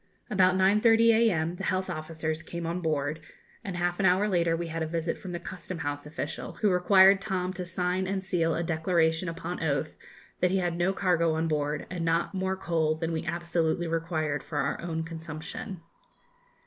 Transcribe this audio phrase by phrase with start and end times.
[0.31, 1.55] About 9.30 a.m.
[1.57, 3.19] the health officers came on board,
[3.63, 6.71] and half an hour later we had a visit from the custom house official, who
[6.71, 9.95] required Tom to sign and seal a declaration upon oath
[10.39, 14.41] that he had no cargo on board, and not more coal than we absolutely required
[14.41, 15.81] for our own consumption.